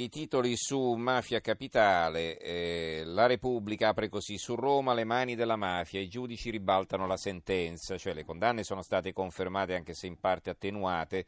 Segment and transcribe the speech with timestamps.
[0.00, 5.56] I titoli su Mafia Capitale, eh, la Repubblica apre così, su Roma le mani della
[5.56, 10.18] mafia, i giudici ribaltano la sentenza, cioè le condanne sono state confermate anche se in
[10.18, 11.26] parte attenuate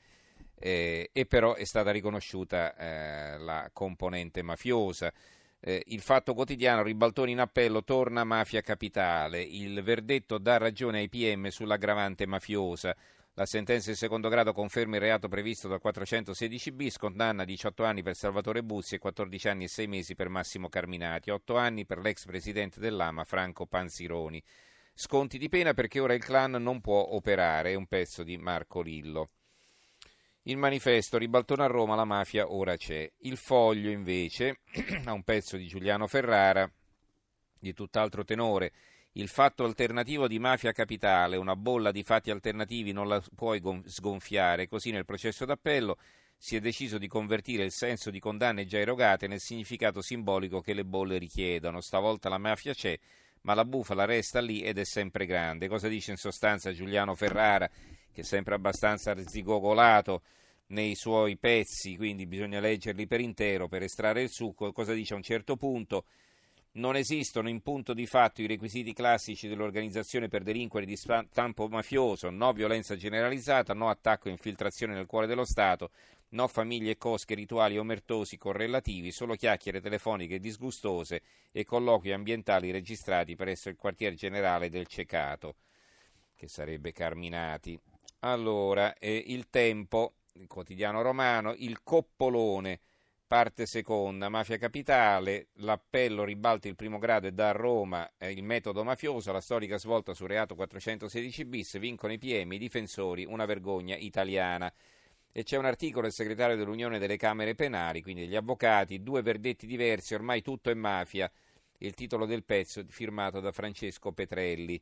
[0.54, 5.12] eh, e però è stata riconosciuta eh, la componente mafiosa.
[5.60, 11.10] Eh, il fatto quotidiano, ribaltoni in appello, torna Mafia Capitale, il verdetto dà ragione ai
[11.10, 12.96] PM sull'aggravante mafiosa.
[13.36, 18.02] La sentenza di secondo grado conferma il reato previsto dal 416 bis, condanna 18 anni
[18.02, 21.96] per Salvatore Bussi e 14 anni e 6 mesi per Massimo Carminati, 8 anni per
[21.98, 24.42] l'ex presidente dell'AMA Franco Panzironi.
[24.92, 28.82] Sconti di pena perché ora il clan non può operare, è un pezzo di Marco
[28.82, 29.30] Lillo.
[30.42, 33.10] Il manifesto ribaltone a Roma, la mafia ora c'è.
[33.20, 34.58] Il foglio invece
[35.06, 36.70] ha un pezzo di Giuliano Ferrara
[37.58, 38.72] di tutt'altro tenore.
[39.16, 44.68] Il fatto alternativo di mafia capitale, una bolla di fatti alternativi non la puoi sgonfiare,
[44.68, 45.98] così nel processo d'appello
[46.38, 50.72] si è deciso di convertire il senso di condanne già erogate nel significato simbolico che
[50.72, 51.82] le bolle richiedono.
[51.82, 52.98] Stavolta la mafia c'è,
[53.42, 55.68] ma la bufala resta lì ed è sempre grande.
[55.68, 57.68] Cosa dice in sostanza Giuliano Ferrara,
[58.12, 60.22] che è sempre abbastanza zigogolato
[60.68, 64.72] nei suoi pezzi, quindi bisogna leggerli per intero per estrarre il succo.
[64.72, 66.06] Cosa dice a un certo punto?
[66.74, 72.30] Non esistono in punto di fatto i requisiti classici dell'organizzazione per delinquere di stampo mafioso,
[72.30, 75.90] no violenza generalizzata, no attacco e infiltrazione nel cuore dello Stato,
[76.30, 81.20] no famiglie e cosche rituali omertosi correlativi, solo chiacchiere telefoniche disgustose
[81.52, 85.56] e colloqui ambientali registrati presso il quartier generale del Cecato,
[86.34, 87.78] che sarebbe Carminati.
[88.20, 92.80] Allora, eh, il tempo, il quotidiano romano, il coppolone
[93.32, 98.42] Parte seconda, mafia capitale, l'appello ribalta il primo grado e dà a Roma eh, il
[98.42, 103.46] metodo mafioso, la storica svolta sul reato 416 bis, vincono i PM, i difensori, una
[103.46, 104.70] vergogna italiana.
[105.32, 109.66] E c'è un articolo del segretario dell'Unione delle Camere Penali, quindi degli avvocati, due verdetti
[109.66, 111.32] diversi, ormai tutto è mafia.
[111.78, 114.78] Il titolo del pezzo firmato da Francesco Petrelli.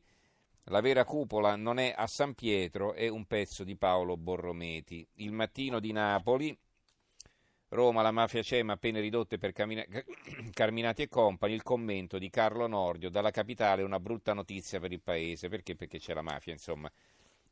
[0.65, 5.07] La vera cupola non è a San Pietro, è un pezzo di Paolo Borrometi.
[5.15, 6.53] Il mattino di Napoli,
[7.73, 9.85] Roma, la mafia c'è ma appena ridotte per Camina-
[10.51, 14.99] Carminati e Compagni, il commento di Carlo Nordio, dalla capitale una brutta notizia per il
[14.99, 15.75] paese, perché?
[15.75, 16.91] Perché c'è la mafia, insomma,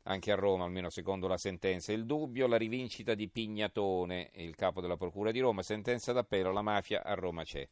[0.04, 1.92] anche a Roma, almeno secondo la sentenza.
[1.92, 6.62] Il dubbio, la rivincita di Pignatone, il capo della Procura di Roma, sentenza d'appello, la
[6.62, 7.66] mafia a Roma c'è.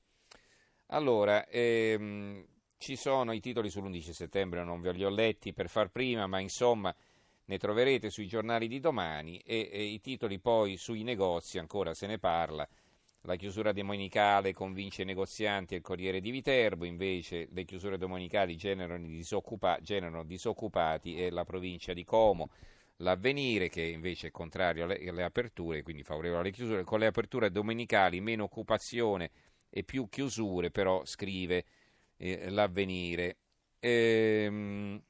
[0.87, 2.47] Allora, ehm,
[2.79, 6.39] ci sono i titoli sull'11 settembre, non ve li ho letti per far prima, ma
[6.39, 6.95] insomma
[7.49, 12.07] ne troverete sui giornali di domani e, e, i titoli poi sui negozi, ancora se
[12.07, 12.69] ne parla.
[13.23, 18.57] La chiusura domenicale convince i negozianti e il Corriere di Viterbo, invece le chiusure domenicali
[18.57, 22.51] generano, disoccupa- generano disoccupati e la provincia di Como.
[22.99, 27.51] L'avvenire, che invece è contrario alle, alle aperture, quindi favorevole alle chiusure, con le aperture
[27.51, 29.31] domenicali meno occupazione
[29.71, 31.65] e più chiusure, però scrive
[32.17, 33.37] eh, l'avvenire.
[33.81, 35.01] Ehm,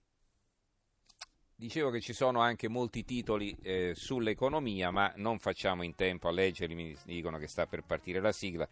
[1.61, 6.31] Dicevo che ci sono anche molti titoli eh, sull'economia, ma non facciamo in tempo a
[6.31, 8.69] leggerli, mi dicono che sta per partire la sigla.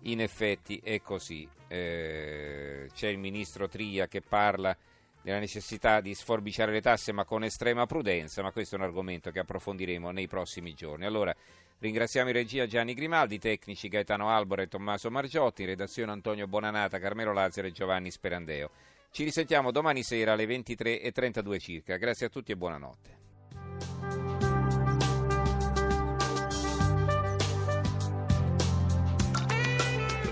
[0.00, 1.48] In effetti è così.
[1.68, 4.76] Eh, c'è il ministro Tria che parla
[5.22, 9.30] della necessità di sforbiciare le tasse, ma con estrema prudenza, ma questo è un argomento
[9.30, 11.04] che approfondiremo nei prossimi giorni.
[11.04, 11.32] Allora,
[11.78, 16.98] ringraziamo in regia Gianni Grimaldi, tecnici Gaetano Albora e Tommaso Margiotti, in redazione Antonio Bonanata,
[16.98, 18.70] Carmelo Lazzaro e Giovanni Sperandeo.
[19.10, 21.96] Ci risentiamo domani sera alle 23.32 circa.
[21.96, 23.16] Grazie a tutti e buonanotte.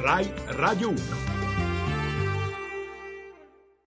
[0.00, 1.25] RAI Radio 1